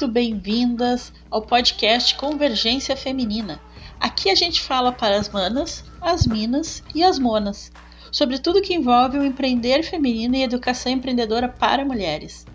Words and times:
muito 0.00 0.14
bem-vindas 0.14 1.12
ao 1.30 1.42
podcast 1.42 2.14
Convergência 2.14 2.96
Feminina. 2.96 3.60
Aqui 4.00 4.30
a 4.30 4.34
gente 4.34 4.62
fala 4.62 4.90
para 4.90 5.14
as 5.18 5.28
manas, 5.28 5.84
as 6.00 6.26
minas 6.26 6.82
e 6.94 7.04
as 7.04 7.18
monas 7.18 7.70
sobre 8.10 8.38
tudo 8.38 8.62
que 8.62 8.72
envolve 8.72 9.18
o 9.18 9.24
empreender 9.26 9.82
feminino 9.82 10.34
e 10.34 10.42
educação 10.42 10.90
empreendedora 10.90 11.50
para 11.50 11.84
mulheres. 11.84 12.46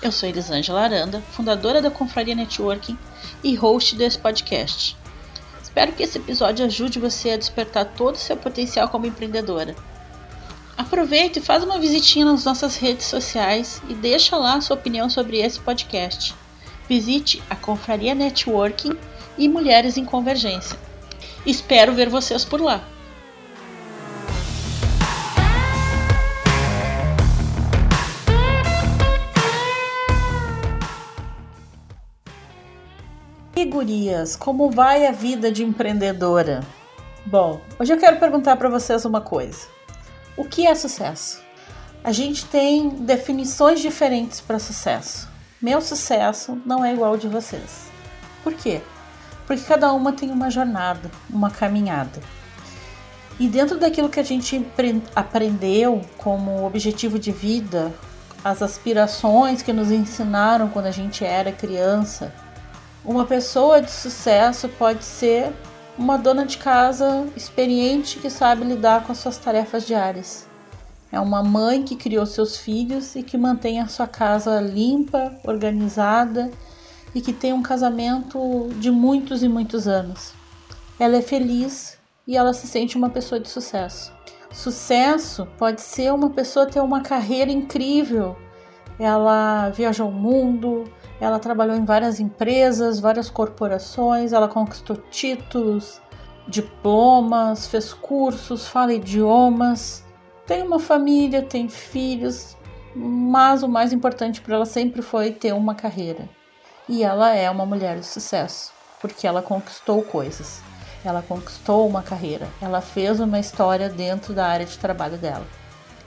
Eu 0.00 0.12
sou 0.12 0.28
Elisângela 0.28 0.82
Aranda, 0.82 1.20
fundadora 1.32 1.82
da 1.82 1.90
Confraria 1.90 2.36
Networking 2.36 2.96
e 3.42 3.56
host 3.56 3.96
desse 3.96 4.18
podcast. 4.20 4.96
Espero 5.60 5.90
que 5.90 6.04
esse 6.04 6.18
episódio 6.18 6.64
ajude 6.64 7.00
você 7.00 7.30
a 7.30 7.36
despertar 7.36 7.86
todo 7.86 8.14
o 8.14 8.18
seu 8.18 8.36
potencial 8.36 8.88
como 8.88 9.04
empreendedora. 9.06 9.74
Aproveita 10.76 11.40
e 11.40 11.42
faz 11.42 11.64
uma 11.64 11.80
visitinha 11.80 12.24
nas 12.24 12.44
nossas 12.44 12.76
redes 12.76 13.06
sociais 13.06 13.82
e 13.88 13.94
deixa 13.94 14.36
lá 14.36 14.60
sua 14.60 14.76
opinião 14.76 15.10
sobre 15.10 15.38
esse 15.38 15.58
podcast. 15.58 16.36
Visite 16.88 17.42
a 17.50 17.54
Confraria 17.54 18.14
Networking 18.14 18.96
e 19.36 19.46
Mulheres 19.46 19.98
em 19.98 20.04
Convergência. 20.04 20.78
Espero 21.44 21.92
ver 21.92 22.08
vocês 22.08 22.44
por 22.44 22.60
lá. 22.60 22.82
E 33.54 33.64
gurias, 33.66 34.34
como 34.34 34.70
vai 34.70 35.06
a 35.06 35.12
vida 35.12 35.52
de 35.52 35.64
empreendedora? 35.64 36.60
Bom, 37.26 37.60
hoje 37.78 37.92
eu 37.92 37.98
quero 37.98 38.18
perguntar 38.18 38.56
para 38.56 38.70
vocês 38.70 39.04
uma 39.04 39.20
coisa. 39.20 39.66
O 40.36 40.44
que 40.44 40.66
é 40.66 40.74
sucesso? 40.74 41.42
A 42.02 42.12
gente 42.12 42.46
tem 42.46 42.88
definições 42.88 43.80
diferentes 43.80 44.40
para 44.40 44.58
sucesso. 44.58 45.27
Meu 45.60 45.80
sucesso 45.80 46.56
não 46.64 46.84
é 46.84 46.92
igual 46.92 47.10
ao 47.10 47.16
de 47.16 47.26
vocês. 47.26 47.88
Por 48.44 48.54
quê? 48.54 48.80
Porque 49.44 49.64
cada 49.64 49.92
uma 49.92 50.12
tem 50.12 50.30
uma 50.30 50.50
jornada, 50.50 51.10
uma 51.28 51.50
caminhada. 51.50 52.20
E 53.40 53.48
dentro 53.48 53.76
daquilo 53.76 54.08
que 54.08 54.20
a 54.20 54.24
gente 54.24 54.64
aprendeu 55.16 56.00
como 56.16 56.64
objetivo 56.64 57.18
de 57.18 57.32
vida, 57.32 57.92
as 58.44 58.62
aspirações 58.62 59.60
que 59.60 59.72
nos 59.72 59.90
ensinaram 59.90 60.68
quando 60.68 60.86
a 60.86 60.92
gente 60.92 61.24
era 61.24 61.50
criança, 61.50 62.32
uma 63.04 63.24
pessoa 63.24 63.82
de 63.82 63.90
sucesso 63.90 64.68
pode 64.68 65.04
ser 65.04 65.52
uma 65.98 66.16
dona 66.16 66.46
de 66.46 66.58
casa 66.58 67.26
experiente 67.36 68.20
que 68.20 68.30
sabe 68.30 68.64
lidar 68.64 69.04
com 69.04 69.10
as 69.10 69.18
suas 69.18 69.38
tarefas 69.38 69.84
diárias. 69.84 70.47
É 71.10 71.18
uma 71.18 71.42
mãe 71.42 71.82
que 71.82 71.96
criou 71.96 72.26
seus 72.26 72.56
filhos 72.56 73.16
e 73.16 73.22
que 73.22 73.38
mantém 73.38 73.80
a 73.80 73.88
sua 73.88 74.06
casa 74.06 74.60
limpa, 74.60 75.34
organizada 75.44 76.50
e 77.14 77.20
que 77.20 77.32
tem 77.32 77.52
um 77.52 77.62
casamento 77.62 78.68
de 78.78 78.90
muitos 78.90 79.42
e 79.42 79.48
muitos 79.48 79.88
anos. 79.88 80.34
Ela 80.98 81.16
é 81.16 81.22
feliz 81.22 81.98
e 82.26 82.36
ela 82.36 82.52
se 82.52 82.66
sente 82.66 82.96
uma 82.96 83.08
pessoa 83.08 83.40
de 83.40 83.48
sucesso. 83.48 84.12
Sucesso 84.52 85.46
pode 85.56 85.80
ser 85.80 86.12
uma 86.12 86.30
pessoa 86.30 86.66
ter 86.66 86.80
uma 86.80 87.00
carreira 87.00 87.50
incrível. 87.50 88.36
Ela 88.98 89.70
viajou 89.70 90.08
o 90.08 90.12
mundo, 90.12 90.84
ela 91.20 91.38
trabalhou 91.38 91.76
em 91.76 91.84
várias 91.84 92.20
empresas, 92.20 93.00
várias 93.00 93.30
corporações, 93.30 94.32
ela 94.32 94.48
conquistou 94.48 94.96
títulos, 95.10 96.00
diplomas, 96.48 97.66
fez 97.66 97.92
cursos, 97.92 98.66
fala 98.66 98.92
idiomas, 98.92 100.04
tem 100.48 100.62
uma 100.62 100.80
família, 100.80 101.42
tem 101.42 101.68
filhos, 101.68 102.56
mas 102.96 103.62
o 103.62 103.68
mais 103.68 103.92
importante 103.92 104.40
para 104.40 104.54
ela 104.54 104.64
sempre 104.64 105.02
foi 105.02 105.30
ter 105.30 105.52
uma 105.52 105.74
carreira. 105.74 106.26
E 106.88 107.04
ela 107.04 107.34
é 107.34 107.50
uma 107.50 107.66
mulher 107.66 107.98
de 107.98 108.06
sucesso, 108.06 108.72
porque 108.98 109.26
ela 109.26 109.42
conquistou 109.42 110.02
coisas. 110.02 110.62
Ela 111.04 111.22
conquistou 111.22 111.86
uma 111.86 112.02
carreira, 112.02 112.48
ela 112.60 112.80
fez 112.80 113.20
uma 113.20 113.38
história 113.38 113.90
dentro 113.90 114.32
da 114.32 114.46
área 114.46 114.64
de 114.66 114.78
trabalho 114.78 115.18
dela. 115.18 115.46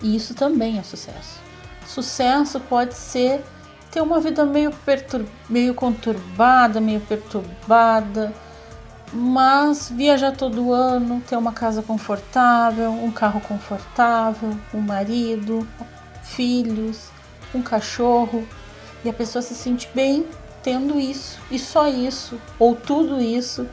E 0.01 0.15
isso 0.15 0.33
também 0.33 0.79
é 0.79 0.83
sucesso. 0.83 1.39
Sucesso 1.85 2.59
pode 2.59 2.95
ser 2.95 3.43
ter 3.91 4.01
uma 4.01 4.19
vida 4.19 4.43
meio, 4.43 4.73
meio 5.47 5.75
conturbada, 5.75 6.81
meio 6.81 6.99
perturbada, 7.01 8.33
mas 9.13 9.89
viajar 9.89 10.31
todo 10.31 10.71
ano, 10.71 11.21
ter 11.27 11.35
uma 11.35 11.51
casa 11.51 11.81
confortável, 11.81 12.91
um 12.91 13.11
carro 13.11 13.41
confortável, 13.41 14.57
um 14.73 14.79
marido, 14.79 15.67
filhos, 16.23 17.09
um 17.53 17.61
cachorro, 17.61 18.47
e 19.03 19.09
a 19.09 19.13
pessoa 19.13 19.41
se 19.41 19.53
sente 19.53 19.89
bem 19.93 20.25
tendo 20.63 20.99
isso, 20.99 21.39
e 21.49 21.57
só 21.57 21.87
isso, 21.87 22.39
ou 22.59 22.75
tudo 22.75 23.19
isso, 23.19 23.67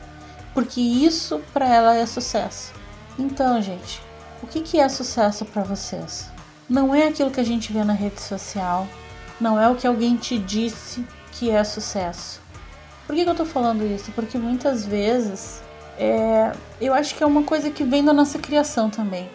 porque 0.53 0.81
isso 0.81 1.39
para 1.53 1.67
ela 1.67 1.95
é 1.95 2.05
sucesso. 2.05 2.73
Então, 3.17 3.61
gente, 3.61 4.01
o 4.41 4.47
que, 4.47 4.61
que 4.61 4.79
é 4.79 4.89
sucesso 4.89 5.45
para 5.45 5.63
vocês? 5.63 6.29
Não 6.67 6.93
é 6.93 7.07
aquilo 7.07 7.31
que 7.31 7.39
a 7.39 7.45
gente 7.45 7.71
vê 7.71 7.83
na 7.83 7.93
rede 7.93 8.19
social, 8.19 8.87
não 9.39 9.59
é 9.59 9.69
o 9.69 9.75
que 9.75 9.87
alguém 9.87 10.15
te 10.15 10.37
disse 10.37 11.05
que 11.31 11.49
é 11.49 11.63
sucesso. 11.63 12.41
Por 13.09 13.15
que, 13.15 13.23
que 13.23 13.29
eu 13.31 13.33
tô 13.33 13.43
falando 13.43 13.83
isso? 13.87 14.11
Porque 14.11 14.37
muitas 14.37 14.85
vezes 14.85 15.63
é, 15.97 16.51
eu 16.79 16.93
acho 16.93 17.15
que 17.15 17.23
é 17.23 17.25
uma 17.25 17.41
coisa 17.41 17.71
que 17.71 17.83
vem 17.83 18.05
da 18.05 18.13
nossa 18.13 18.37
criação 18.37 18.87
também. 18.87 19.27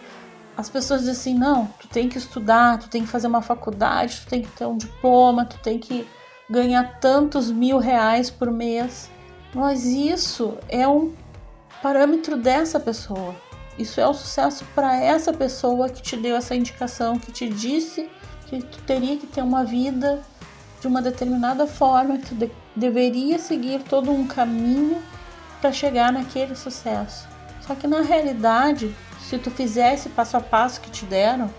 As 0.55 0.69
pessoas 0.69 1.01
dizem 1.01 1.11
assim, 1.13 1.33
não, 1.37 1.65
tu 1.77 1.89
tem 1.89 2.07
que 2.07 2.17
estudar, 2.17 2.79
tu 2.79 2.87
tem 2.87 3.01
que 3.01 3.09
fazer 3.09 3.27
uma 3.27 3.41
faculdade, 3.41 4.21
tu 4.21 4.29
tem 4.29 4.41
que 4.43 4.47
ter 4.47 4.65
um 4.65 4.77
diploma, 4.77 5.43
tu 5.43 5.59
tem 5.59 5.77
que 5.77 6.07
ganhar 6.49 7.01
tantos 7.01 7.51
mil 7.51 7.77
reais 7.77 8.29
por 8.29 8.49
mês. 8.49 9.11
Mas 9.53 9.83
isso 9.83 10.57
é 10.69 10.87
um 10.87 11.13
parâmetro 11.83 12.37
dessa 12.37 12.79
pessoa. 12.79 13.35
Isso 13.77 13.99
é 13.99 14.07
o 14.07 14.13
sucesso 14.13 14.63
para 14.73 14.95
essa 14.95 15.33
pessoa 15.33 15.89
que 15.89 16.01
te 16.01 16.15
deu 16.15 16.37
essa 16.37 16.55
indicação, 16.55 17.19
que 17.19 17.29
te 17.29 17.49
disse 17.49 18.09
que 18.45 18.63
tu 18.63 18.81
teria 18.83 19.17
que 19.17 19.27
ter 19.27 19.41
uma 19.41 19.65
vida 19.65 20.21
de 20.79 20.87
uma 20.87 21.01
determinada 21.01 21.67
forma, 21.67 22.17
que 22.19 22.27
tu 22.27 22.35
deveria 22.75 23.39
seguir 23.39 23.81
todo 23.83 24.11
um 24.11 24.27
caminho 24.27 25.01
para 25.61 25.71
chegar 25.71 26.11
naquele 26.11 26.55
sucesso. 26.55 27.27
Só 27.65 27.73
que 27.73 27.87
na 27.87 28.01
realidade, 28.01 28.95
se 29.19 29.37
tu 29.37 29.49
fizesse 29.49 30.09
passo 30.09 30.37
a 30.37 30.41
passo 30.41 30.81
que 30.81 30.91
te 30.91 31.05
deram, 31.05 31.49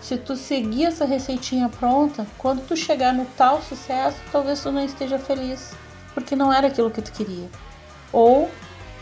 se 0.00 0.18
tu 0.18 0.36
seguir 0.36 0.86
essa 0.86 1.04
receitinha 1.04 1.68
pronta, 1.68 2.26
quando 2.36 2.66
tu 2.66 2.76
chegar 2.76 3.14
no 3.14 3.24
tal 3.36 3.62
sucesso, 3.62 4.16
talvez 4.30 4.62
tu 4.62 4.70
não 4.70 4.84
esteja 4.84 5.18
feliz, 5.18 5.72
porque 6.12 6.36
não 6.36 6.52
era 6.52 6.66
aquilo 6.66 6.90
que 6.90 7.00
tu 7.00 7.12
queria. 7.12 7.48
Ou 8.12 8.50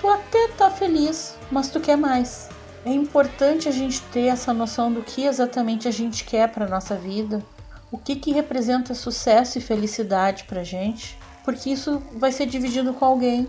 tu 0.00 0.08
até 0.08 0.48
tá 0.56 0.70
feliz, 0.70 1.36
mas 1.50 1.70
tu 1.70 1.80
quer 1.80 1.96
mais. 1.96 2.48
É 2.84 2.90
importante 2.90 3.68
a 3.68 3.72
gente 3.72 4.00
ter 4.12 4.26
essa 4.26 4.52
noção 4.52 4.92
do 4.92 5.02
que 5.02 5.24
exatamente 5.24 5.88
a 5.88 5.90
gente 5.90 6.24
quer 6.24 6.48
para 6.48 6.68
nossa 6.68 6.94
vida, 6.94 7.42
o 7.90 7.98
que, 7.98 8.16
que 8.16 8.32
representa 8.32 8.94
sucesso 8.94 9.58
e 9.58 9.60
felicidade 9.60 10.44
para 10.44 10.64
gente, 10.64 11.18
porque 11.44 11.70
isso 11.70 12.02
vai 12.14 12.32
ser 12.32 12.46
dividido 12.46 12.92
com 12.92 13.04
alguém, 13.04 13.48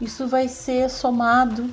isso 0.00 0.26
vai 0.26 0.48
ser 0.48 0.90
somado. 0.90 1.70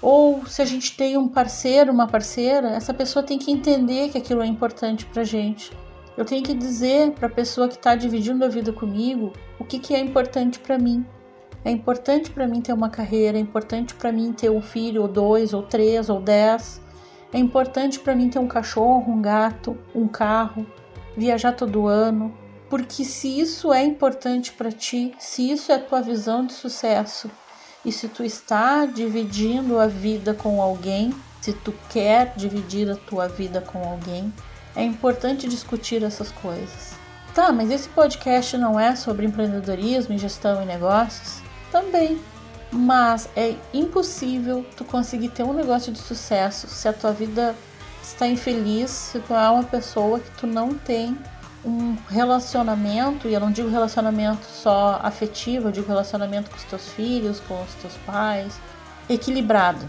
Ou 0.00 0.44
se 0.46 0.60
a 0.60 0.64
gente 0.64 0.96
tem 0.96 1.16
um 1.16 1.28
parceiro, 1.28 1.90
uma 1.90 2.06
parceira, 2.06 2.68
essa 2.68 2.92
pessoa 2.92 3.22
tem 3.22 3.38
que 3.38 3.50
entender 3.50 4.10
que 4.10 4.18
aquilo 4.18 4.42
é 4.42 4.46
importante 4.46 5.06
para 5.06 5.24
gente. 5.24 5.72
Eu 6.16 6.24
tenho 6.24 6.42
que 6.42 6.54
dizer 6.54 7.12
para 7.12 7.26
a 7.26 7.30
pessoa 7.30 7.68
que 7.68 7.74
está 7.74 7.96
dividindo 7.96 8.44
a 8.44 8.48
vida 8.48 8.72
comigo 8.72 9.32
o 9.58 9.64
que, 9.64 9.78
que 9.78 9.94
é 9.94 9.98
importante 9.98 10.58
para 10.58 10.78
mim. 10.78 11.04
É 11.64 11.70
importante 11.70 12.30
para 12.30 12.46
mim 12.46 12.60
ter 12.60 12.72
uma 12.74 12.90
carreira, 12.90 13.38
é 13.38 13.40
importante 13.40 13.94
para 13.94 14.12
mim 14.12 14.32
ter 14.32 14.50
um 14.50 14.60
filho, 14.60 15.02
ou 15.02 15.08
dois, 15.08 15.54
ou 15.54 15.62
três, 15.62 16.10
ou 16.10 16.20
dez. 16.20 16.80
É 17.32 17.38
importante 17.38 17.98
para 17.98 18.14
mim 18.14 18.28
ter 18.28 18.38
um 18.38 18.46
cachorro, 18.46 19.10
um 19.10 19.22
gato, 19.22 19.76
um 19.94 20.06
carro, 20.06 20.66
viajar 21.16 21.52
todo 21.52 21.86
ano. 21.86 22.32
Porque 22.74 23.04
se 23.04 23.38
isso 23.38 23.72
é 23.72 23.84
importante 23.84 24.50
para 24.50 24.72
ti, 24.72 25.14
se 25.16 25.48
isso 25.48 25.70
é 25.70 25.78
tua 25.78 26.02
visão 26.02 26.44
de 26.44 26.52
sucesso, 26.54 27.30
e 27.84 27.92
se 27.92 28.08
tu 28.08 28.24
está 28.24 28.84
dividindo 28.84 29.78
a 29.78 29.86
vida 29.86 30.34
com 30.34 30.60
alguém, 30.60 31.14
se 31.40 31.52
tu 31.52 31.72
quer 31.88 32.34
dividir 32.36 32.90
a 32.90 32.96
tua 32.96 33.28
vida 33.28 33.60
com 33.60 33.78
alguém, 33.88 34.34
é 34.74 34.82
importante 34.82 35.46
discutir 35.46 36.02
essas 36.02 36.32
coisas. 36.32 36.94
Tá, 37.32 37.52
mas 37.52 37.70
esse 37.70 37.88
podcast 37.90 38.58
não 38.58 38.80
é 38.80 38.96
sobre 38.96 39.24
empreendedorismo 39.24 40.18
gestão 40.18 40.60
e 40.60 40.66
negócios? 40.66 41.44
também. 41.70 42.20
Mas 42.72 43.28
é 43.36 43.54
impossível 43.72 44.66
tu 44.76 44.84
conseguir 44.84 45.28
ter 45.28 45.44
um 45.44 45.52
negócio 45.52 45.92
de 45.92 46.00
sucesso 46.00 46.66
se 46.66 46.88
a 46.88 46.92
tua 46.92 47.12
vida 47.12 47.54
está 48.02 48.26
infeliz, 48.26 48.90
se 48.90 49.20
tu 49.20 49.32
é 49.32 49.48
uma 49.48 49.62
pessoa 49.62 50.18
que 50.18 50.30
tu 50.32 50.48
não 50.48 50.74
tem 50.74 51.16
um 51.64 51.96
relacionamento, 52.08 53.28
e 53.28 53.34
eu 53.34 53.40
não 53.40 53.50
digo 53.50 53.68
relacionamento 53.68 54.44
só 54.46 55.00
afetivo, 55.02 55.68
eu 55.68 55.72
digo 55.72 55.88
relacionamento 55.88 56.50
com 56.50 56.56
os 56.56 56.64
teus 56.64 56.88
filhos, 56.88 57.40
com 57.40 57.60
os 57.62 57.74
teus 57.74 57.94
pais, 58.06 58.60
equilibrado. 59.08 59.84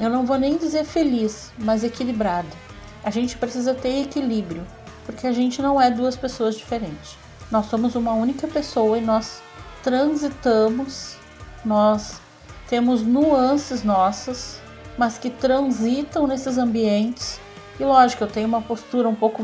Eu 0.00 0.08
não 0.08 0.24
vou 0.24 0.38
nem 0.38 0.56
dizer 0.56 0.84
feliz, 0.84 1.52
mas 1.58 1.84
equilibrado. 1.84 2.48
A 3.04 3.10
gente 3.10 3.36
precisa 3.36 3.74
ter 3.74 4.02
equilíbrio, 4.02 4.66
porque 5.04 5.26
a 5.26 5.32
gente 5.32 5.60
não 5.60 5.80
é 5.80 5.90
duas 5.90 6.16
pessoas 6.16 6.56
diferentes. 6.56 7.16
Nós 7.50 7.66
somos 7.66 7.94
uma 7.94 8.12
única 8.12 8.48
pessoa 8.48 8.96
e 8.96 9.00
nós 9.00 9.42
transitamos, 9.82 11.16
nós 11.64 12.20
temos 12.68 13.02
nuances 13.02 13.82
nossas, 13.82 14.60
mas 14.96 15.18
que 15.18 15.28
transitam 15.28 16.26
nesses 16.26 16.56
ambientes. 16.56 17.38
E 17.78 17.84
lógico, 17.84 18.24
eu 18.24 18.28
tenho 18.28 18.48
uma 18.48 18.62
postura 18.62 19.08
um 19.08 19.14
pouco 19.14 19.42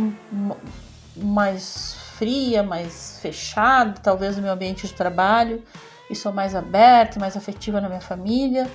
mais 1.22 1.96
fria, 2.16 2.62
mais 2.62 3.18
fechada, 3.20 4.00
talvez 4.02 4.36
no 4.36 4.42
meu 4.42 4.52
ambiente 4.52 4.86
de 4.86 4.92
trabalho, 4.92 5.62
e 6.10 6.16
sou 6.16 6.32
mais 6.32 6.54
aberta, 6.54 7.20
mais 7.20 7.36
afetiva 7.36 7.80
na 7.80 7.88
minha 7.88 8.00
família. 8.00 8.68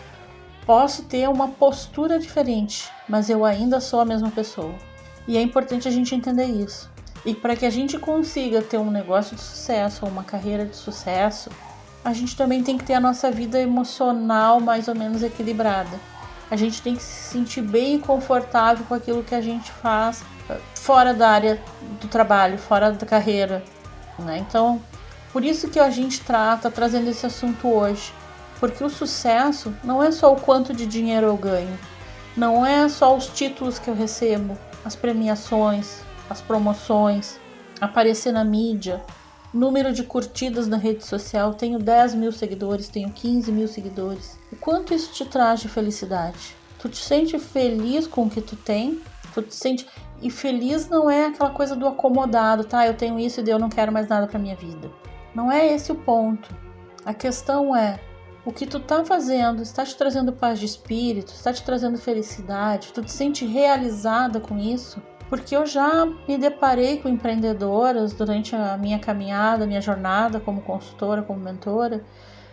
Posso 0.65 1.03
ter 1.03 1.27
uma 1.27 1.49
postura 1.49 2.17
diferente, 2.17 2.89
mas 3.07 3.29
eu 3.29 3.43
ainda 3.43 3.81
sou 3.81 3.99
a 3.99 4.05
mesma 4.05 4.31
pessoa. 4.31 4.73
E 5.27 5.37
é 5.37 5.41
importante 5.41 5.87
a 5.87 5.91
gente 5.91 6.15
entender 6.15 6.45
isso. 6.45 6.89
E 7.25 7.33
para 7.33 7.55
que 7.55 7.65
a 7.65 7.69
gente 7.69 7.97
consiga 7.97 8.61
ter 8.61 8.77
um 8.77 8.91
negócio 8.91 9.35
de 9.35 9.41
sucesso 9.41 10.05
ou 10.05 10.11
uma 10.11 10.23
carreira 10.23 10.65
de 10.65 10.75
sucesso, 10.75 11.49
a 12.03 12.11
gente 12.13 12.35
também 12.35 12.61
tem 12.61 12.77
que 12.77 12.83
ter 12.83 12.93
a 12.93 12.99
nossa 12.99 13.31
vida 13.31 13.59
emocional 13.59 14.59
mais 14.59 14.87
ou 14.87 14.95
menos 14.95 15.23
equilibrada. 15.23 15.97
A 16.53 16.55
gente 16.55 16.83
tem 16.83 16.95
que 16.95 17.01
se 17.01 17.31
sentir 17.31 17.63
bem 17.63 17.99
confortável 17.99 18.85
com 18.85 18.93
aquilo 18.93 19.23
que 19.23 19.33
a 19.33 19.41
gente 19.41 19.71
faz 19.71 20.23
eh, 20.47 20.59
fora 20.75 21.11
da 21.11 21.27
área 21.27 21.59
do 21.99 22.07
trabalho, 22.07 22.59
fora 22.59 22.91
da 22.91 23.07
carreira. 23.07 23.63
Né? 24.19 24.37
Então, 24.37 24.79
por 25.31 25.43
isso 25.43 25.67
que 25.67 25.79
a 25.79 25.89
gente 25.89 26.21
trata 26.21 26.69
trazendo 26.69 27.09
esse 27.09 27.25
assunto 27.25 27.67
hoje. 27.67 28.13
Porque 28.59 28.83
o 28.83 28.89
sucesso 28.89 29.73
não 29.83 30.03
é 30.03 30.11
só 30.11 30.31
o 30.31 30.39
quanto 30.39 30.75
de 30.75 30.85
dinheiro 30.85 31.25
eu 31.25 31.35
ganho, 31.35 31.75
não 32.37 32.63
é 32.63 32.87
só 32.87 33.17
os 33.17 33.25
títulos 33.25 33.79
que 33.79 33.87
eu 33.87 33.95
recebo, 33.95 34.55
as 34.85 34.95
premiações, 34.95 36.01
as 36.29 36.39
promoções, 36.39 37.39
aparecer 37.81 38.31
na 38.31 38.43
mídia, 38.43 39.01
número 39.53 39.93
de 39.93 40.03
curtidas 40.03 40.67
na 40.67 40.77
rede 40.77 41.05
social, 41.05 41.53
tenho 41.53 41.77
10 41.77 42.15
mil 42.15 42.31
seguidores, 42.31 42.87
tenho 42.87 43.11
15 43.11 43.51
mil 43.51 43.67
seguidores. 43.67 44.37
O 44.51 44.55
quanto 44.55 44.93
isso 44.93 45.13
te 45.13 45.25
traz 45.25 45.59
de 45.59 45.69
felicidade? 45.69 46.55
Tu 46.79 46.89
te 46.89 46.97
sente 46.97 47.37
feliz 47.37 48.07
com 48.07 48.23
o 48.23 48.29
que 48.29 48.41
tu 48.41 48.55
tem? 48.55 49.01
Tu 49.33 49.41
te 49.43 49.55
sente. 49.55 49.87
E 50.21 50.29
feliz 50.29 50.89
não 50.89 51.09
é 51.09 51.27
aquela 51.27 51.51
coisa 51.51 51.75
do 51.75 51.87
acomodado, 51.87 52.63
tá? 52.63 52.87
Eu 52.87 52.95
tenho 52.95 53.19
isso 53.19 53.41
e 53.41 53.49
eu 53.49 53.59
não 53.59 53.69
quero 53.69 53.91
mais 53.91 54.07
nada 54.07 54.27
pra 54.27 54.39
minha 54.39 54.55
vida. 54.55 54.89
Não 55.35 55.51
é 55.51 55.73
esse 55.73 55.91
o 55.91 55.95
ponto. 55.95 56.53
A 57.05 57.13
questão 57.13 57.75
é 57.75 57.99
o 58.45 58.51
que 58.51 58.65
tu 58.65 58.79
tá 58.79 59.05
fazendo 59.05 59.61
está 59.61 59.85
te 59.85 59.95
trazendo 59.95 60.33
paz 60.33 60.59
de 60.59 60.65
espírito, 60.65 61.33
está 61.33 61.53
te 61.53 61.63
trazendo 61.63 61.97
felicidade, 61.97 62.91
tu 62.93 63.01
te 63.01 63.11
sente 63.11 63.45
realizada 63.45 64.39
com 64.41 64.57
isso? 64.57 65.01
Porque 65.33 65.55
eu 65.55 65.65
já 65.65 66.05
me 66.27 66.37
deparei 66.37 66.99
com 66.99 67.09
empreendedoras 67.09 68.13
durante 68.13 68.55
a 68.55 68.77
minha 68.77 68.99
caminhada, 68.99 69.65
minha 69.65 69.81
jornada 69.81 70.39
como 70.39 70.61
consultora, 70.61 71.23
como 71.23 71.39
mentora, 71.39 72.03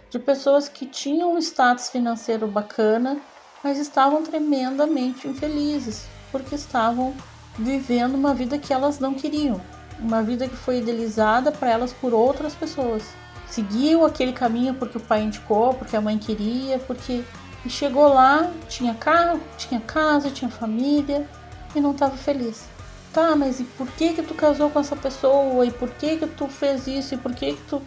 de 0.09 0.19
pessoas 0.19 0.67
que 0.67 0.87
tinham 0.87 1.35
um 1.35 1.39
status 1.39 1.91
financeiro 1.91 2.47
bacana, 2.47 3.21
mas 3.63 3.79
estavam 3.79 4.23
tremendamente 4.23 5.29
infelizes, 5.29 6.07
porque 6.33 6.55
estavam 6.55 7.13
vivendo 7.59 8.15
uma 8.15 8.33
vida 8.33 8.57
que 8.57 8.73
elas 8.73 8.99
não 8.99 9.13
queriam, 9.13 9.61
uma 9.99 10.23
vida 10.23 10.49
que 10.49 10.57
foi 10.57 10.79
idealizada 10.79 11.53
para 11.53 11.69
elas 11.69 11.93
por 11.93 12.15
outras 12.15 12.55
pessoas. 12.55 13.03
Seguiu 13.47 14.07
aquele 14.07 14.33
caminho 14.33 14.73
porque 14.73 14.97
o 14.97 15.03
pai 15.03 15.21
indicou, 15.21 15.75
porque 15.75 15.99
a 15.99 16.01
mãe 16.01 16.17
queria, 16.17 16.79
porque 16.79 17.23
e 17.63 17.69
chegou 17.69 18.09
lá, 18.09 18.51
tinha 18.71 18.95
carro, 18.95 19.39
tinha 19.59 19.81
casa, 19.81 20.31
tinha 20.31 20.51
família, 20.51 21.29
e 21.75 21.81
não 21.81 21.93
estava 21.93 22.17
feliz. 22.17 22.65
Tá, 23.13 23.35
mas 23.35 23.59
e 23.59 23.65
por 23.65 23.89
que 23.89 24.13
que 24.15 24.23
tu 24.23 24.35
casou 24.35 24.71
com 24.71 24.79
essa 24.79 24.95
pessoa? 24.95 25.67
E 25.67 25.71
por 25.71 25.91
que 25.91 26.17
que 26.17 26.27
tu 26.27 26.47
fez 26.47 26.87
isso? 26.87 27.15
E 27.15 27.17
por 27.17 27.35
que 27.35 27.55
que 27.55 27.63
tu... 27.63 27.83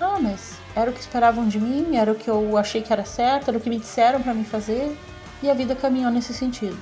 Ah, 0.00 0.18
mas 0.20 0.56
era 0.74 0.90
o 0.90 0.92
que 0.92 1.00
esperavam 1.00 1.46
de 1.46 1.60
mim, 1.60 1.96
era 1.96 2.10
o 2.10 2.14
que 2.14 2.28
eu 2.28 2.56
achei 2.58 2.82
que 2.82 2.92
era 2.92 3.04
certo, 3.04 3.48
era 3.48 3.58
o 3.58 3.60
que 3.60 3.70
me 3.70 3.78
disseram 3.78 4.20
para 4.20 4.34
mim 4.34 4.44
fazer. 4.44 4.96
E 5.42 5.50
a 5.50 5.54
vida 5.54 5.74
caminhou 5.76 6.10
nesse 6.10 6.34
sentido. 6.34 6.78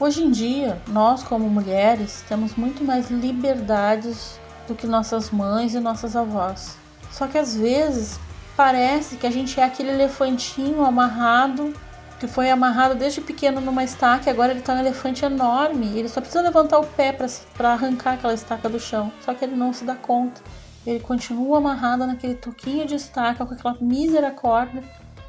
Hoje 0.00 0.22
em 0.22 0.30
dia, 0.30 0.80
nós 0.88 1.22
como 1.22 1.48
mulheres 1.48 2.24
temos 2.28 2.54
muito 2.54 2.84
mais 2.84 3.10
liberdades 3.10 4.38
do 4.66 4.74
que 4.74 4.86
nossas 4.86 5.30
mães 5.30 5.74
e 5.74 5.80
nossas 5.80 6.16
avós. 6.16 6.76
Só 7.10 7.26
que 7.26 7.38
às 7.38 7.56
vezes 7.56 8.18
parece 8.56 9.16
que 9.16 9.26
a 9.26 9.30
gente 9.30 9.58
é 9.60 9.64
aquele 9.64 9.90
elefantinho 9.90 10.84
amarrado 10.84 11.72
que 12.18 12.26
foi 12.26 12.50
amarrado 12.50 12.94
desde 12.94 13.20
pequeno 13.20 13.60
numa 13.60 13.84
estaca 13.84 14.28
e 14.28 14.32
agora 14.32 14.52
ele 14.52 14.62
tá 14.62 14.74
um 14.74 14.78
elefante 14.78 15.24
enorme. 15.24 15.98
Ele 15.98 16.08
só 16.08 16.20
precisa 16.20 16.42
levantar 16.42 16.78
o 16.78 16.86
pé 16.86 17.12
para 17.12 17.72
arrancar 17.72 18.14
aquela 18.14 18.34
estaca 18.34 18.68
do 18.68 18.80
chão. 18.80 19.12
Só 19.20 19.34
que 19.34 19.44
ele 19.44 19.54
não 19.54 19.72
se 19.72 19.84
dá 19.84 19.94
conta. 19.94 20.40
Ele 20.86 21.00
continua 21.00 21.58
amarrado 21.58 22.06
naquele 22.06 22.34
toquinho 22.34 22.86
de 22.86 22.94
estaca 22.94 23.44
com 23.44 23.54
aquela 23.54 23.76
mísera 23.80 24.30
corda 24.30 24.82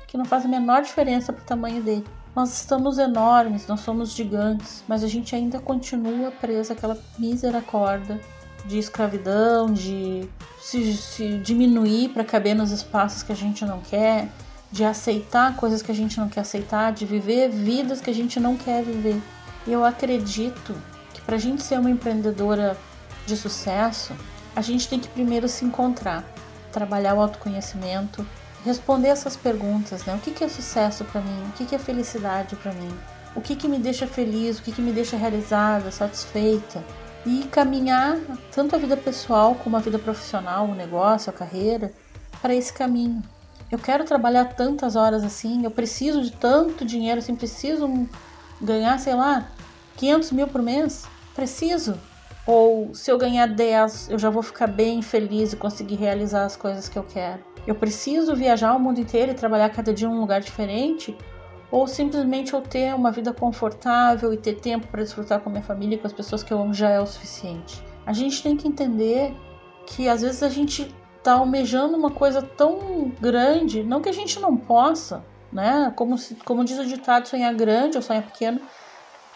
que 0.07 0.17
não 0.17 0.23
faz 0.23 0.45
a 0.45 0.47
menor 0.47 0.81
diferença 0.81 1.33
pro 1.33 1.43
tamanho 1.43 1.81
dele. 1.81 2.05
Nós 2.35 2.53
estamos 2.53 2.97
enormes, 2.99 3.67
nós 3.67 3.79
somos 3.79 4.13
gigantes, 4.13 4.83
mas 4.87 5.03
a 5.03 5.07
gente 5.07 5.35
ainda 5.35 5.59
continua 5.59 6.31
preso 6.31 6.71
àquela 6.71 6.97
mísera 7.17 7.61
corda 7.61 8.19
de 8.65 8.77
escravidão, 8.77 9.73
de 9.73 10.29
se, 10.59 10.93
se 10.93 11.37
diminuir 11.39 12.09
para 12.09 12.23
caber 12.23 12.55
nos 12.55 12.71
espaços 12.71 13.23
que 13.23 13.31
a 13.31 13.35
gente 13.35 13.65
não 13.65 13.79
quer, 13.81 14.29
de 14.71 14.83
aceitar 14.83 15.55
coisas 15.55 15.81
que 15.81 15.91
a 15.91 15.95
gente 15.95 16.19
não 16.19 16.27
quer 16.27 16.41
aceitar, 16.41 16.91
de 16.91 17.05
viver 17.05 17.49
vidas 17.49 18.01
que 18.01 18.09
a 18.09 18.13
gente 18.13 18.39
não 18.39 18.57
quer 18.57 18.83
viver. 18.83 19.21
E 19.65 19.71
eu 19.71 19.83
acredito 19.83 20.75
que 21.13 21.21
para 21.21 21.35
a 21.35 21.39
gente 21.39 21.63
ser 21.63 21.79
uma 21.79 21.89
empreendedora 21.89 22.77
de 23.25 23.35
sucesso, 23.35 24.13
a 24.55 24.61
gente 24.61 24.87
tem 24.87 24.99
que 24.99 25.07
primeiro 25.07 25.47
se 25.47 25.65
encontrar, 25.65 26.23
trabalhar 26.71 27.15
o 27.15 27.21
autoconhecimento, 27.21 28.25
responder 28.63 29.09
essas 29.09 29.35
perguntas, 29.35 30.03
né? 30.05 30.15
O 30.15 30.19
que, 30.19 30.31
que 30.31 30.43
é 30.43 30.49
sucesso 30.49 31.05
para 31.05 31.21
mim? 31.21 31.43
O 31.49 31.51
que, 31.53 31.65
que 31.65 31.75
é 31.75 31.79
felicidade 31.79 32.55
para 32.55 32.73
mim? 32.73 32.91
O 33.35 33.41
que, 33.41 33.55
que 33.55 33.67
me 33.67 33.77
deixa 33.77 34.07
feliz? 34.07 34.57
O 34.57 34.63
que, 34.63 34.71
que 34.71 34.81
me 34.81 34.91
deixa 34.91 35.15
realizada, 35.15 35.91
satisfeita? 35.91 36.83
E 37.25 37.43
caminhar 37.51 38.17
tanto 38.51 38.75
a 38.75 38.79
vida 38.79 38.97
pessoal 38.97 39.55
como 39.55 39.77
a 39.77 39.79
vida 39.79 39.99
profissional, 39.99 40.65
o 40.65 40.75
negócio, 40.75 41.29
a 41.29 41.33
carreira, 41.33 41.93
para 42.41 42.55
esse 42.55 42.73
caminho 42.73 43.21
eu 43.71 43.77
quero 43.77 44.03
trabalhar 44.05 44.45
tantas 44.45 44.95
horas 44.95 45.23
assim, 45.23 45.63
eu 45.63 45.71
preciso 45.71 46.21
de 46.21 46.31
tanto 46.31 46.85
dinheiro 46.85 47.19
assim, 47.19 47.35
preciso 47.35 48.07
ganhar, 48.61 48.97
sei 48.99 49.13
lá, 49.13 49.49
500 49.97 50.31
mil 50.31 50.47
por 50.47 50.61
mês? 50.61 51.05
Preciso. 51.35 51.99
Ou 52.45 52.95
se 52.95 53.11
eu 53.11 53.17
ganhar 53.17 53.47
10, 53.47 54.09
eu 54.09 54.17
já 54.17 54.29
vou 54.29 54.41
ficar 54.41 54.67
bem 54.67 55.01
feliz 55.01 55.51
e 55.51 55.57
conseguir 55.57 55.95
realizar 55.95 56.45
as 56.45 56.55
coisas 56.55 56.87
que 56.87 56.97
eu 56.97 57.03
quero. 57.03 57.43
Eu 57.67 57.75
preciso 57.75 58.33
viajar 58.33 58.73
o 58.73 58.79
mundo 58.79 59.01
inteiro 59.01 59.33
e 59.33 59.35
trabalhar 59.35 59.69
cada 59.69 59.93
dia 59.93 60.07
em 60.07 60.11
um 60.11 60.21
lugar 60.21 60.39
diferente? 60.39 61.15
Ou 61.69 61.85
simplesmente 61.85 62.53
eu 62.53 62.61
ter 62.61 62.95
uma 62.95 63.11
vida 63.11 63.33
confortável 63.33 64.33
e 64.33 64.37
ter 64.37 64.53
tempo 64.61 64.87
para 64.87 65.03
desfrutar 65.03 65.41
com 65.41 65.49
a 65.49 65.51
minha 65.51 65.63
família 65.63 65.95
e 65.95 65.97
com 65.97 66.07
as 66.07 66.13
pessoas 66.13 66.41
que 66.41 66.53
eu 66.53 66.61
amo 66.61 66.73
já 66.73 66.89
é 66.89 67.01
o 67.01 67.05
suficiente? 67.05 67.83
A 68.05 68.13
gente 68.13 68.41
tem 68.41 68.55
que 68.55 68.69
entender 68.69 69.35
que 69.85 70.07
às 70.07 70.21
vezes 70.21 70.41
a 70.41 70.47
gente 70.47 70.95
está 71.27 71.33
almejando 71.33 71.97
uma 71.97 72.09
coisa 72.09 72.41
tão 72.41 73.11
grande, 73.19 73.83
não 73.83 74.01
que 74.01 74.07
a 74.07 74.13
gente 74.13 74.39
não 74.39 74.55
possa, 74.55 75.25
né? 75.51 75.91
Como, 75.93 76.17
se, 76.17 76.35
como 76.35 76.63
diz 76.63 76.79
o 76.79 76.85
ditado, 76.85 77.27
sonhar 77.27 77.53
grande 77.53 77.97
ou 77.97 78.01
sonhar 78.01 78.23
pequeno 78.23 78.61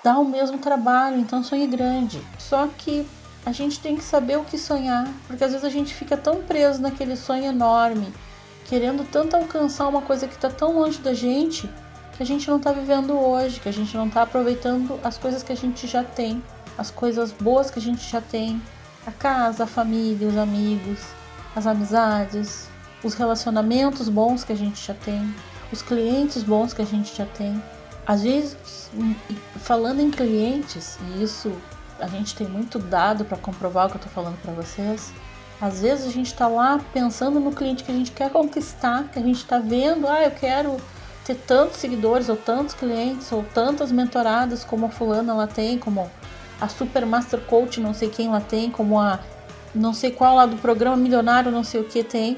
dá 0.02 0.18
o 0.18 0.24
mesmo 0.24 0.58
trabalho, 0.58 1.18
então 1.18 1.44
sonhe 1.44 1.68
grande. 1.68 2.22
Só 2.40 2.68
que 2.78 3.06
a 3.46 3.52
gente 3.52 3.78
tem 3.82 3.98
que 3.98 4.04
saber 4.04 4.38
o 4.38 4.46
que 4.46 4.58
sonhar, 4.58 5.06
porque 5.28 5.44
às 5.44 5.52
vezes 5.52 5.66
a 5.66 5.70
gente 5.70 5.94
fica 5.94 6.16
tão 6.16 6.42
preso 6.42 6.82
naquele 6.82 7.18
sonho 7.18 7.44
enorme, 7.44 8.14
querendo 8.66 9.06
tanto 9.12 9.36
alcançar 9.36 9.90
uma 9.90 10.02
coisa 10.02 10.30
que 10.30 10.36
está 10.36 10.50
tão 10.50 10.80
longe 10.80 11.00
da 11.00 11.14
gente, 11.14 11.70
que 12.16 12.24
a 12.24 12.26
gente 12.26 12.50
não 12.50 12.56
está 12.56 12.72
vivendo 12.72 13.20
hoje, 13.20 13.60
que 13.60 13.68
a 13.68 13.74
gente 13.74 13.98
não 13.98 14.08
está 14.08 14.22
aproveitando 14.22 14.98
as 15.04 15.18
coisas 15.18 15.44
que 15.44 15.52
a 15.52 15.58
gente 15.58 15.86
já 15.88 16.06
tem, 16.06 16.42
as 16.78 16.90
coisas 16.90 17.34
boas 17.34 17.70
que 17.70 17.80
a 17.80 17.82
gente 17.82 18.10
já 18.10 18.22
tem, 18.22 18.62
a 19.06 19.12
casa, 19.12 19.66
a 19.66 19.68
família, 19.68 20.28
os 20.28 20.38
amigos, 20.38 21.21
as 21.56 21.68
amizades, 21.68 22.68
os 23.04 23.14
relacionamentos 23.14 24.10
bons 24.10 24.44
que 24.44 24.54
a 24.54 24.56
gente 24.56 24.86
já 24.86 24.94
tem, 24.94 25.34
os 25.72 25.82
clientes 25.82 26.44
bons 26.44 26.74
que 26.74 26.82
a 26.82 26.86
gente 26.86 27.16
já 27.16 27.26
tem. 27.26 27.62
Às 28.06 28.24
vezes, 28.24 28.90
falando 29.58 30.00
em 30.00 30.12
clientes, 30.12 30.98
e 31.02 31.24
isso 31.24 31.52
a 32.00 32.08
gente 32.08 32.36
tem 32.36 32.48
muito 32.48 32.80
dado 32.80 33.24
para 33.24 33.38
comprovar 33.38 33.88
o 33.88 33.90
que 33.90 33.96
eu 33.96 34.02
estou 34.02 34.12
falando 34.12 34.42
para 34.42 34.52
vocês. 34.54 35.14
Às 35.62 35.82
vezes 35.82 36.08
a 36.08 36.12
gente 36.12 36.28
está 36.28 36.48
lá 36.48 36.82
pensando 36.92 37.40
no 37.40 37.52
cliente 37.52 37.84
que 37.84 37.92
a 37.92 37.96
gente 37.96 38.12
quer 38.12 38.32
conquistar, 38.32 39.04
que 39.14 39.20
a 39.20 39.22
gente 39.22 39.38
está 39.38 39.60
vendo, 39.60 40.08
ah, 40.08 40.24
eu 40.24 40.32
quero 40.32 40.78
ter 41.24 41.36
tantos 41.36 41.78
seguidores, 41.78 42.30
ou 42.30 42.36
tantos 42.36 42.74
clientes, 42.74 43.32
ou 43.32 43.44
tantas 43.54 43.92
mentoradas 43.92 44.64
como 44.64 44.88
a 44.88 44.90
fulana 44.90 45.32
ela 45.32 45.48
tem, 45.48 45.78
como 45.78 46.10
a 46.60 46.68
Super 46.68 47.06
Master 47.06 47.40
Coach, 47.42 47.80
não 47.80 47.94
sei 47.94 48.10
quem 48.10 48.28
ela 48.28 48.42
tem, 48.42 48.72
como 48.72 49.00
a 49.00 49.20
não 49.74 49.94
sei 49.94 50.12
qual 50.12 50.36
lá 50.36 50.46
do 50.46 50.58
programa 50.58 50.98
milionário, 50.98 51.52
não 51.52 51.64
sei 51.64 51.82
o 51.82 51.86
que 51.86 52.04
tem. 52.04 52.38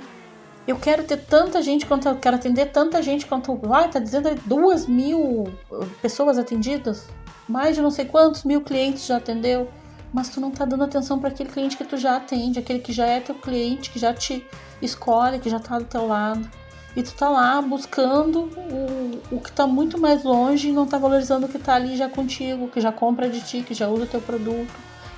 Eu 0.68 0.78
quero 0.78 1.04
ter 1.04 1.18
tanta 1.18 1.62
gente 1.62 1.86
quanto 1.86 2.08
eu 2.08 2.16
quero 2.16 2.38
atender 2.38 2.68
tanta 2.68 3.02
gente 3.02 3.26
quanto. 3.26 3.60
Ah, 3.72 3.88
tá 3.88 4.00
dizendo 4.00 4.30
duas 4.46 4.88
mil 4.88 5.44
uh, 5.70 5.86
pessoas 6.02 6.38
atendidas? 6.38 7.08
Mais 7.48 7.76
de 7.76 7.82
não 7.82 7.92
sei 7.92 8.06
quantos 8.06 8.44
mil 8.44 8.62
clientes 8.62 9.06
já 9.06 9.18
atendeu? 9.18 9.70
mas 10.14 10.30
tu 10.30 10.40
não 10.40 10.52
tá 10.52 10.64
dando 10.64 10.84
atenção 10.84 11.20
para 11.20 11.30
aquele 11.30 11.50
cliente 11.50 11.76
que 11.76 11.84
tu 11.84 11.98
já 11.98 12.18
atende, 12.18 12.60
aquele 12.60 12.80
que 12.80 12.94
já 12.94 13.08
é 13.08 13.20
teu 13.20 13.34
cliente, 13.34 13.90
que 13.90 13.98
já 13.98 14.14
te 14.14 14.46
escolhe, 14.80 15.40
que 15.40 15.50
já 15.50 15.60
tá 15.60 15.80
do 15.80 15.86
teu 15.86 16.06
lado. 16.06 16.48
E 16.96 17.02
tu 17.02 17.12
tá 17.16 17.28
lá 17.28 17.60
buscando 17.60 18.42
o, 18.42 19.36
o 19.36 19.42
que 19.42 19.52
tá 19.52 19.66
muito 19.66 20.00
mais 20.00 20.24
longe 20.24 20.70
e 20.70 20.72
não 20.72 20.86
tá 20.86 21.00
valorizando 21.00 21.48
o 21.48 21.50
que 21.50 21.58
tá 21.58 21.74
ali 21.74 21.98
já 21.98 22.08
contigo, 22.08 22.68
que 22.68 22.80
já 22.80 22.92
compra 22.92 23.28
de 23.28 23.42
ti, 23.42 23.64
que 23.64 23.74
já 23.74 23.88
usa 23.88 24.06
teu 24.06 24.22
produto, 24.22 24.72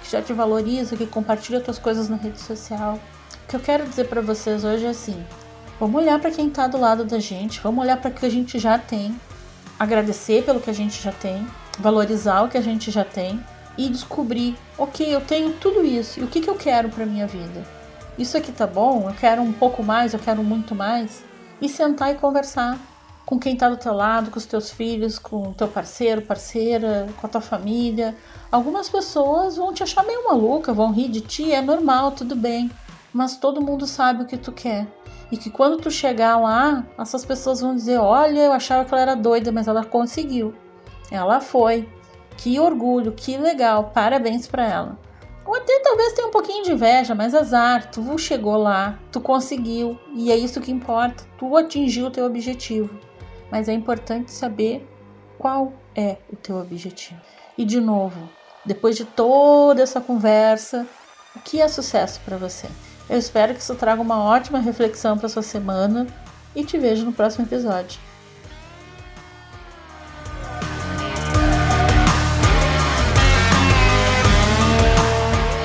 que 0.06 0.12
já 0.12 0.22
te 0.22 0.32
valoriza, 0.32 0.96
que 0.96 1.08
compartilha 1.08 1.60
tuas 1.60 1.80
coisas 1.80 2.08
na 2.08 2.16
rede 2.16 2.40
social. 2.40 3.00
O 3.44 3.48
que 3.48 3.56
eu 3.56 3.60
quero 3.60 3.86
dizer 3.86 4.08
para 4.08 4.22
vocês 4.22 4.64
hoje 4.64 4.86
é 4.86 4.90
assim: 4.90 5.26
vamos 5.80 6.00
olhar 6.00 6.20
para 6.20 6.32
quem 6.32 6.50
tá 6.50 6.68
do 6.68 6.78
lado 6.78 7.04
da 7.04 7.20
gente, 7.20 7.60
vamos 7.60 7.84
olhar 7.84 7.98
para 7.98 8.12
o 8.12 8.14
que 8.14 8.26
a 8.26 8.30
gente 8.30 8.60
já 8.60 8.78
tem, 8.78 9.20
agradecer 9.80 10.44
pelo 10.44 10.60
que 10.60 10.70
a 10.70 10.74
gente 10.74 11.02
já 11.02 11.12
tem, 11.12 11.46
valorizar 11.80 12.44
o 12.44 12.50
que 12.50 12.58
a 12.58 12.62
gente 12.62 12.92
já 12.92 13.04
tem 13.04 13.44
e 13.78 13.90
descobrir, 13.90 14.56
ok, 14.78 15.14
eu 15.14 15.20
tenho 15.20 15.54
tudo 15.54 15.84
isso, 15.84 16.20
e 16.20 16.24
o 16.24 16.28
que, 16.28 16.40
que 16.40 16.50
eu 16.50 16.56
quero 16.56 16.88
para 16.88 17.06
minha 17.06 17.28
vida? 17.28 17.66
Isso 18.18 18.38
aqui 18.38 18.52
tá 18.52 18.66
bom? 18.66 19.10
Eu 19.10 19.16
quero 19.16 19.42
um 19.42 19.52
pouco 19.52 19.84
mais, 19.84 20.14
eu 20.14 20.20
quero 20.20 20.42
muito 20.42 20.74
mais? 20.74 21.24
E 21.60 21.68
sentar 21.68 22.14
e 22.14 22.16
conversar 22.16 22.80
com 23.26 23.40
quem 23.40 23.56
tá 23.56 23.68
do 23.70 23.78
teu 23.78 23.94
lado, 23.94 24.30
com 24.30 24.38
os 24.38 24.46
teus 24.46 24.70
filhos, 24.70 25.18
com 25.18 25.50
o 25.50 25.54
teu 25.54 25.68
parceiro, 25.68 26.22
parceira, 26.22 27.08
com 27.20 27.26
a 27.26 27.30
tua 27.30 27.42
família. 27.42 28.16
Algumas 28.52 28.88
pessoas 28.88 29.58
vão 29.58 29.74
te 29.74 29.82
achar 29.82 30.04
meio 30.04 30.26
maluca, 30.26 30.74
vão 30.74 30.92
rir 30.92 31.10
de 31.10 31.22
ti, 31.22 31.52
é 31.52 31.62
normal, 31.62 32.12
tudo 32.12 32.36
bem. 32.36 32.70
Mas 33.12 33.38
todo 33.38 33.62
mundo 33.62 33.88
sabe 33.88 34.24
o 34.24 34.28
que 34.28 34.38
tu 34.38 34.52
quer. 34.52 34.88
E 35.32 35.38
que 35.38 35.50
quando 35.50 35.78
tu 35.78 35.90
chegar 35.90 36.38
lá, 36.38 36.86
essas 37.00 37.26
pessoas 37.26 37.62
vão 37.62 37.76
dizer: 37.76 37.98
Olha, 37.98 38.42
eu 38.42 38.52
achava 38.52 38.86
que 38.86 38.94
ela 38.94 39.02
era 39.02 39.16
doida, 39.16 39.52
mas 39.52 39.68
ela 39.68 39.84
conseguiu. 39.84 40.54
Ela 41.10 41.40
foi. 41.40 41.90
Que 42.38 42.60
orgulho, 42.60 43.14
que 43.14 43.38
legal, 43.38 43.92
parabéns 43.94 44.46
para 44.46 44.68
ela. 44.68 45.00
Ou 45.46 45.56
até 45.56 45.80
talvez 45.80 46.14
tenha 46.14 46.28
um 46.28 46.32
pouquinho 46.32 46.64
de 46.64 46.74
inveja, 46.74 47.16
mas 47.16 47.34
azar, 47.34 47.90
tu 47.92 48.18
chegou 48.18 48.58
lá, 48.58 49.00
tu 49.12 49.22
conseguiu, 49.22 49.98
e 50.14 50.32
é 50.32 50.36
isso 50.36 50.60
que 50.60 50.72
importa, 50.72 51.24
tu 51.38 51.56
atingiu 51.56 52.08
o 52.08 52.12
teu 52.12 52.26
objetivo. 52.26 53.00
Mas 53.52 53.70
é 53.70 53.74
importante 53.74 54.32
saber 54.32 54.88
qual 55.38 55.74
é 55.96 56.18
o 56.32 56.36
teu 56.36 56.58
objetivo. 56.58 57.20
E 57.58 57.64
de 57.64 57.80
novo, 57.80 58.30
depois 58.66 58.96
de 58.96 59.06
toda 59.06 59.82
essa 59.82 60.02
conversa, 60.02 60.86
o 61.36 61.40
que 61.40 61.62
é 61.62 61.68
sucesso 61.68 62.20
para 62.26 62.38
você? 62.38 62.68
Eu 63.10 63.18
espero 63.18 63.54
que 63.54 63.62
isso 63.62 63.76
traga 63.76 64.02
uma 64.02 64.24
ótima 64.24 64.60
reflexão 64.60 65.18
para 65.18 65.30
sua 65.30 65.44
semana 65.44 66.08
e 66.56 66.64
te 66.64 66.78
vejo 66.78 67.06
no 67.06 67.14
próximo 67.14 67.46
episódio. 67.46 68.00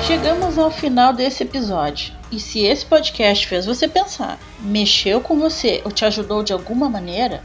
Chegamos 0.05 0.59
ao 0.59 0.69
final 0.69 1.13
desse 1.13 1.43
episódio. 1.43 2.13
E 2.31 2.39
se 2.39 2.59
esse 2.59 2.85
podcast 2.85 3.47
fez 3.47 3.65
você 3.65 3.87
pensar, 3.87 4.37
mexeu 4.59 5.21
com 5.21 5.39
você 5.39 5.81
ou 5.83 5.91
te 5.91 6.05
ajudou 6.05 6.43
de 6.43 6.53
alguma 6.53 6.89
maneira, 6.89 7.41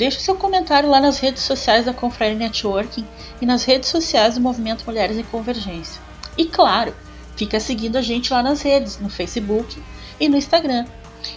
deixe 0.00 0.18
seu 0.18 0.34
comentário 0.34 0.88
lá 0.88 0.98
nas 0.98 1.18
redes 1.18 1.42
sociais 1.42 1.84
da 1.84 1.92
Confraria 1.92 2.34
Networking 2.34 3.06
e 3.38 3.44
nas 3.44 3.64
redes 3.64 3.90
sociais 3.90 4.36
do 4.36 4.40
Movimento 4.40 4.86
Mulheres 4.86 5.18
em 5.18 5.22
Convergência. 5.22 6.00
E 6.38 6.46
claro, 6.46 6.94
fica 7.36 7.60
seguindo 7.60 7.96
a 7.96 8.00
gente 8.00 8.32
lá 8.32 8.42
nas 8.42 8.62
redes, 8.62 8.98
no 8.98 9.10
Facebook 9.10 9.78
e 10.18 10.26
no 10.26 10.38
Instagram. 10.38 10.86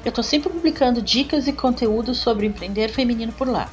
Eu 0.05 0.09
estou 0.09 0.23
sempre 0.23 0.49
publicando 0.49 1.01
dicas 1.01 1.45
e 1.45 1.51
conteúdos 1.51 2.19
sobre 2.19 2.45
empreender 2.45 2.87
feminino 2.87 3.33
por 3.33 3.49
lá. 3.49 3.69